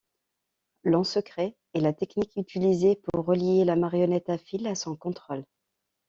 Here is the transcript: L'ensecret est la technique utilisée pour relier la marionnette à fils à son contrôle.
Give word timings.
L'ensecret 0.83 1.55
est 1.75 1.79
la 1.79 1.93
technique 1.93 2.35
utilisée 2.35 2.95
pour 2.95 3.23
relier 3.23 3.63
la 3.65 3.75
marionnette 3.75 4.31
à 4.31 4.39
fils 4.39 4.65
à 4.65 4.73
son 4.73 4.95
contrôle. 4.95 5.45